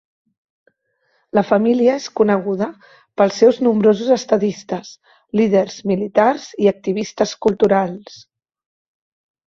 La 1.39 1.43
família 1.49 1.97
és 2.01 2.07
coneguda 2.21 2.71
pels 3.21 3.37
seus 3.43 3.61
nombrosos 3.69 4.11
estadistes, 4.17 4.91
líders 5.43 5.79
militars 5.95 6.51
i 6.67 6.75
activistes 6.77 7.39
culturals. 7.49 8.23